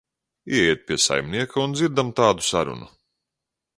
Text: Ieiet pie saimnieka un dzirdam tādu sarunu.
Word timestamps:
Ieiet 0.55 0.81
pie 0.85 0.97
saimnieka 1.05 1.57
un 1.65 1.73
dzirdam 1.77 2.09
tādu 2.19 2.43
sarunu. 2.49 2.87